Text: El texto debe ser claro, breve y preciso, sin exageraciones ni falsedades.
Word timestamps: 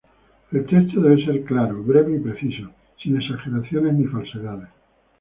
El 0.51 0.65
texto 0.65 0.99
debe 0.99 1.23
ser 1.23 1.43
claro, 1.43 1.83
breve 1.83 2.15
y 2.15 2.19
preciso, 2.19 2.71
sin 3.03 3.17
exageraciones 3.21 3.93
ni 3.93 4.05
falsedades. 4.05 4.69